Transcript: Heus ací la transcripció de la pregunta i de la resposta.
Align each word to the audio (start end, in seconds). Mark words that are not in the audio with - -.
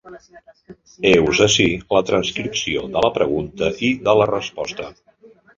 Heus 1.09 1.41
ací 1.47 1.67
la 1.97 2.01
transcripció 2.09 2.83
de 2.97 3.05
la 3.07 3.13
pregunta 3.21 3.73
i 3.91 3.95
de 4.09 4.21
la 4.23 4.31
resposta. 4.35 4.91